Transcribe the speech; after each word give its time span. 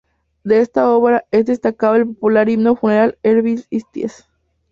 De 0.43 0.61
esta 0.61 0.89
obra 0.89 1.25
es 1.29 1.45
destacable 1.45 1.99
el 1.99 2.07
popular 2.07 2.49
himno 2.49 2.75
funeral 2.75 3.19
"Her 3.21 3.43
vil 3.43 3.63
ties". 3.91 4.27